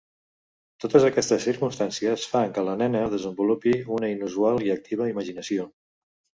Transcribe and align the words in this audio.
Totes 0.85 1.03
aquestes 1.09 1.45
circumstàncies 1.49 2.25
fan 2.33 2.57
que 2.57 2.65
la 2.69 2.75
nena 2.85 3.03
desenvolupi 3.13 3.77
una 4.01 4.13
inusual 4.17 4.67
i 4.71 4.77
activa 4.81 5.15
imaginació. 5.15 5.71